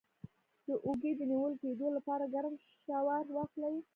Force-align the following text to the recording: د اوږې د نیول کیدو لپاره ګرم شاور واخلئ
د 0.67 0.69
اوږې 0.85 1.11
د 1.19 1.21
نیول 1.31 1.53
کیدو 1.61 1.87
لپاره 1.97 2.31
ګرم 2.35 2.53
شاور 2.85 3.25
واخلئ 3.35 3.75